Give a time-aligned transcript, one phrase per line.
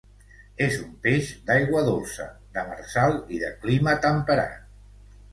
[0.67, 4.65] És un peix d'aigua dolça, demersal i de clima temperat.